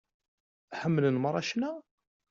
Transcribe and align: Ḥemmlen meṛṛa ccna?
Ḥemmlen 0.79 1.19
meṛṛa 1.19 1.41
ccna? 1.47 1.71